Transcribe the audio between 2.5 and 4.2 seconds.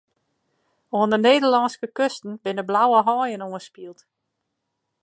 blauwe haaien oanspield.